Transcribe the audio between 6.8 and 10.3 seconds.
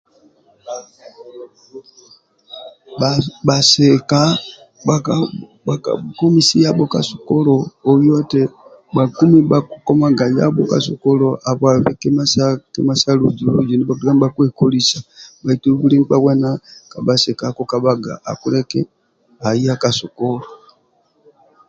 ka sukulu oyo nti bhakumi bhakikomagq